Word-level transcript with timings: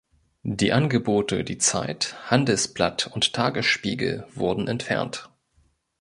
Die 0.41 0.73
Angebote 0.73 1.43
"Die 1.43 1.59
Zeit", 1.59 2.15
"Handelsblatt" 2.25 3.05
und 3.13 3.33
"Tagesspiegel" 3.33 4.25
wurden 4.33 4.67
entfernt. 4.67 5.29